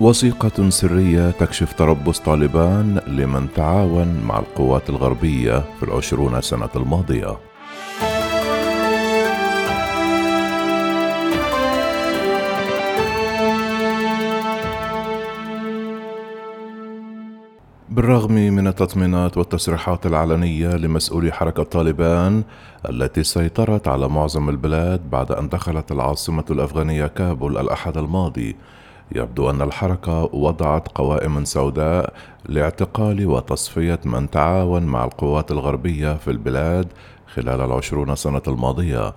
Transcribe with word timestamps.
وثيقة 0.00 0.70
سرية 0.70 1.30
تكشف 1.30 1.72
تربص 1.72 2.18
طالبان 2.18 3.00
لمن 3.06 3.48
تعاون 3.54 4.20
مع 4.24 4.38
القوات 4.38 4.90
الغربية 4.90 5.58
في 5.58 5.82
العشرون 5.82 6.40
سنة 6.40 6.68
الماضية. 6.76 7.36
بالرغم 17.88 18.32
من 18.32 18.66
التطمينات 18.66 19.36
والتصريحات 19.38 20.06
العلنية 20.06 20.76
لمسؤولي 20.76 21.32
حركة 21.32 21.62
طالبان 21.62 22.42
التي 22.88 23.22
سيطرت 23.24 23.88
على 23.88 24.08
معظم 24.08 24.48
البلاد 24.48 25.10
بعد 25.10 25.32
أن 25.32 25.48
دخلت 25.48 25.92
العاصمة 25.92 26.44
الأفغانية 26.50 27.06
كابول 27.06 27.58
الأحد 27.58 27.98
الماضي 27.98 28.56
يبدو 29.14 29.50
أن 29.50 29.62
الحركة 29.62 30.22
وضعت 30.32 30.88
قوائم 30.88 31.44
سوداء 31.44 32.12
لاعتقال 32.48 33.26
وتصفية 33.26 34.00
من 34.04 34.30
تعاون 34.30 34.82
مع 34.82 35.04
القوات 35.04 35.50
الغربية 35.50 36.14
في 36.14 36.30
البلاد 36.30 36.88
خلال 37.34 37.60
العشرون 37.60 38.16
سنة 38.16 38.42
الماضية. 38.48 39.14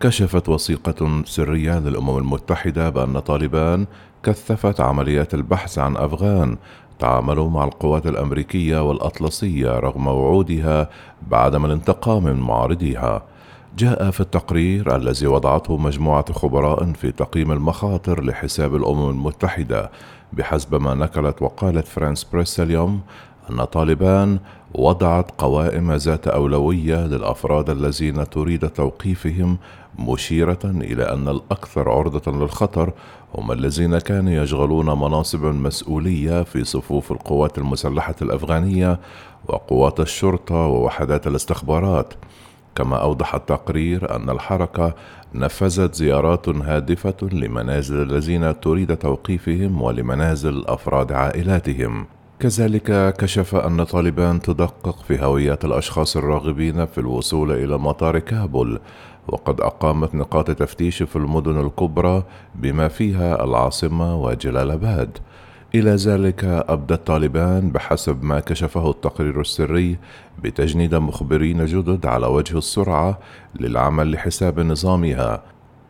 كشفت 0.00 0.48
وثيقة 0.48 1.22
سرية 1.24 1.78
للأمم 1.78 2.18
المتحدة 2.18 2.90
بأن 2.90 3.18
طالبان 3.18 3.86
كثفت 4.22 4.80
عمليات 4.80 5.34
البحث 5.34 5.78
عن 5.78 5.96
أفغان 5.96 6.56
تعاملوا 6.98 7.50
مع 7.50 7.64
القوات 7.64 8.06
الأمريكية 8.06 8.88
والأطلسية 8.88 9.78
رغم 9.78 10.06
وعودها 10.06 10.88
بعدم 11.22 11.64
الانتقام 11.64 12.24
من 12.24 12.40
معارضيها. 12.40 13.22
جاء 13.78 14.10
في 14.10 14.20
التقرير 14.20 14.96
الذي 14.96 15.26
وضعته 15.26 15.76
مجموعة 15.76 16.32
خبراء 16.32 16.92
في 16.92 17.12
تقييم 17.12 17.52
المخاطر 17.52 18.24
لحساب 18.24 18.76
الأمم 18.76 19.10
المتحدة 19.10 19.90
بحسب 20.32 20.74
ما 20.74 20.94
نقلت 20.94 21.42
وقالت 21.42 21.88
فرانس 21.88 22.24
بريس 22.24 22.60
اليوم 22.60 23.00
أن 23.50 23.64
طالبان 23.64 24.38
وضعت 24.74 25.30
قوائم 25.38 25.92
ذات 25.92 26.28
أولوية 26.28 27.06
للأفراد 27.06 27.70
الذين 27.70 28.30
تريد 28.30 28.68
توقيفهم 28.68 29.58
مشيرة 29.98 30.58
إلى 30.64 31.02
أن 31.12 31.28
الأكثر 31.28 31.90
عرضة 31.90 32.32
للخطر 32.32 32.92
هم 33.34 33.52
الذين 33.52 33.98
كانوا 33.98 34.32
يشغلون 34.32 34.86
مناصب 34.86 35.44
مسؤولية 35.44 36.42
في 36.42 36.64
صفوف 36.64 37.12
القوات 37.12 37.58
المسلحة 37.58 38.14
الأفغانية 38.22 39.00
وقوات 39.48 40.00
الشرطة 40.00 40.54
ووحدات 40.54 41.26
الاستخبارات. 41.26 42.14
كما 42.74 42.96
أوضح 42.96 43.34
التقرير 43.34 44.16
أن 44.16 44.30
الحركة 44.30 44.94
نفذت 45.34 45.94
زيارات 45.94 46.48
هادفة 46.48 47.16
لمنازل 47.32 48.02
الذين 48.02 48.60
تريد 48.60 48.96
توقيفهم 48.96 49.82
ولمنازل 49.82 50.64
أفراد 50.66 51.12
عائلاتهم. 51.12 52.06
كذلك 52.40 53.14
كشف 53.16 53.54
أن 53.54 53.84
طالبان 53.84 54.40
تدقق 54.40 55.02
في 55.02 55.24
هويات 55.24 55.64
الأشخاص 55.64 56.16
الراغبين 56.16 56.86
في 56.86 56.98
الوصول 56.98 57.52
إلى 57.52 57.78
مطار 57.78 58.18
كابول 58.18 58.80
وقد 59.28 59.60
أقامت 59.60 60.14
نقاط 60.14 60.50
تفتيش 60.50 61.02
في 61.02 61.16
المدن 61.16 61.60
الكبرى 61.60 62.22
بما 62.54 62.88
فيها 62.88 63.44
العاصمة 63.44 64.22
وجلال 64.22 64.70
آباد. 64.70 65.18
إلى 65.74 65.90
ذلك 65.90 66.44
أبدت 66.44 67.06
طالبان 67.06 67.70
بحسب 67.70 68.24
ما 68.24 68.40
كشفه 68.40 68.90
التقرير 68.90 69.40
السري 69.40 69.98
بتجنيد 70.42 70.94
مخبرين 70.94 71.64
جدد 71.64 72.06
على 72.06 72.26
وجه 72.26 72.58
السرعة 72.58 73.18
للعمل 73.60 74.12
لحساب 74.12 74.60
نظامها 74.60 75.42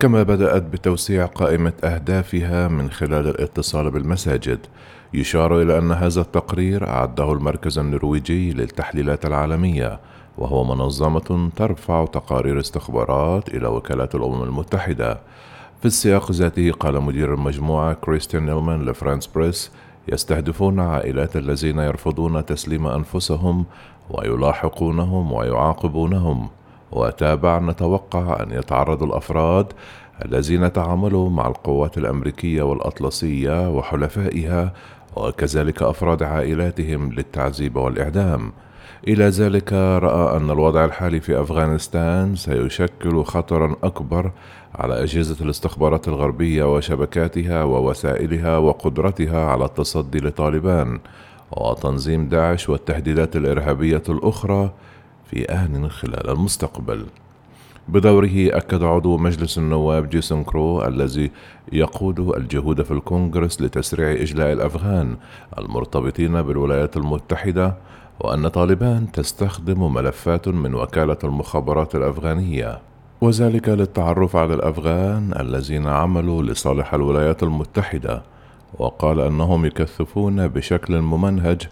كما 0.00 0.22
بدأت 0.22 0.62
بتوسيع 0.62 1.26
قائمة 1.26 1.72
أهدافها 1.84 2.68
من 2.68 2.90
خلال 2.90 3.28
الاتصال 3.28 3.90
بالمساجد. 3.90 4.58
يشار 5.14 5.62
إلى 5.62 5.78
أن 5.78 5.92
هذا 5.92 6.20
التقرير 6.20 6.88
أعده 6.88 7.32
المركز 7.32 7.78
النرويجي 7.78 8.52
للتحليلات 8.52 9.26
العالمية 9.26 10.00
وهو 10.38 10.64
منظمة 10.64 11.50
ترفع 11.56 12.04
تقارير 12.04 12.60
استخبارات 12.60 13.48
إلى 13.48 13.68
وكالات 13.68 14.14
الأمم 14.14 14.42
المتحدة. 14.42 15.20
في 15.80 15.86
السياق 15.86 16.32
ذاته 16.32 16.72
قال 16.72 17.00
مدير 17.00 17.34
المجموعة 17.34 17.94
كريستيان 17.94 18.46
نيلمان 18.46 18.84
لفرانس 18.84 19.26
بريس 19.26 19.72
يستهدفون 20.08 20.80
عائلات 20.80 21.36
الذين 21.36 21.78
يرفضون 21.78 22.44
تسليم 22.46 22.86
أنفسهم 22.86 23.64
ويلاحقونهم 24.10 25.32
ويعاقبونهم. 25.32 26.48
وتابع 26.92 27.58
نتوقع 27.58 28.42
أن 28.42 28.50
يتعرض 28.50 29.02
الأفراد 29.02 29.72
الذين 30.24 30.72
تعاملوا 30.72 31.30
مع 31.30 31.46
القوات 31.46 31.98
الأمريكية 31.98 32.62
والأطلسية 32.62 33.70
وحلفائها 33.70 34.72
وكذلك 35.16 35.82
أفراد 35.82 36.22
عائلاتهم 36.22 37.12
للتعذيب 37.12 37.76
والإعدام. 37.76 38.52
إلى 39.08 39.24
ذلك 39.28 39.72
رأى 39.72 40.36
أن 40.36 40.50
الوضع 40.50 40.84
الحالي 40.84 41.20
في 41.20 41.40
أفغانستان 41.40 42.36
سيشكل 42.36 43.24
خطرا 43.24 43.76
أكبر 43.82 44.30
على 44.74 45.02
أجهزة 45.02 45.44
الاستخبارات 45.44 46.08
الغربية 46.08 46.74
وشبكاتها 46.74 47.62
ووسائلها 47.62 48.58
وقدرتها 48.58 49.44
على 49.44 49.64
التصدي 49.64 50.18
لطالبان 50.18 50.98
وتنظيم 51.52 52.28
داعش 52.28 52.68
والتهديدات 52.68 53.36
الإرهابية 53.36 54.02
الأخرى 54.08 54.70
في 55.30 55.44
آن 55.44 55.88
خلال 55.88 56.30
المستقبل. 56.30 57.06
بدوره 57.88 58.56
أكد 58.56 58.82
عضو 58.82 59.16
مجلس 59.16 59.58
النواب 59.58 60.08
جيسون 60.08 60.44
كرو 60.44 60.84
الذي 60.84 61.30
يقود 61.72 62.36
الجهود 62.36 62.82
في 62.82 62.90
الكونغرس 62.90 63.62
لتسريع 63.62 64.22
إجلاء 64.22 64.52
الأفغان 64.52 65.16
المرتبطين 65.58 66.42
بالولايات 66.42 66.96
المتحدة 66.96 67.74
وأن 68.20 68.48
طالبان 68.48 69.12
تستخدم 69.12 69.94
ملفات 69.94 70.48
من 70.48 70.74
وكالة 70.74 71.16
المخابرات 71.24 71.94
الأفغانية. 71.94 72.78
وذلك 73.20 73.68
للتعرف 73.68 74.36
على 74.36 74.54
الأفغان 74.54 75.34
الذين 75.40 75.86
عملوا 75.86 76.42
لصالح 76.42 76.94
الولايات 76.94 77.42
المتحدة 77.42 78.22
وقال 78.78 79.20
أنهم 79.20 79.66
يكثفون 79.66 80.48
بشكل 80.48 81.00
ممنهج 81.00 81.62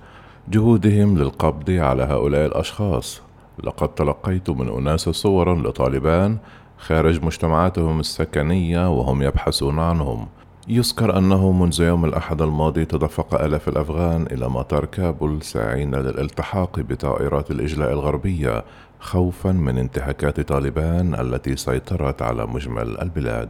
جهودهم 0.49 1.19
للقبض 1.19 1.71
على 1.71 2.03
هؤلاء 2.03 2.47
الأشخاص. 2.47 3.23
لقد 3.65 3.89
تلقيت 3.89 4.51
من 4.51 4.69
أناس 4.69 5.09
صورا 5.09 5.55
لطالبان 5.55 6.39
خارج 6.79 7.25
مجتمعاتهم 7.25 8.01
السكنية 8.01 8.91
وهم 8.91 9.23
يبحثون 9.23 9.79
عنهم. 9.79 10.27
يذكر 10.69 11.19
أنه 11.19 11.53
منذ 11.53 11.81
يوم 11.81 12.05
الأحد 12.05 12.43
الماضي 12.43 12.85
تدفق 12.85 13.43
آلاف 13.43 13.69
الأفغان 13.69 14.27
إلى 14.33 14.49
مطار 14.49 14.85
كابول 14.85 15.43
ساعين 15.43 15.95
للالتحاق 15.95 16.81
بطائرات 16.81 17.51
الإجلاء 17.51 17.93
الغربية 17.93 18.65
خوفا 19.01 19.53
من 19.53 19.79
انتهاكات 19.79 20.41
طالبان 20.41 21.15
التي 21.15 21.57
سيطرت 21.57 22.23
على 22.23 22.47
مجمل 22.47 23.01
البلاد. 23.01 23.49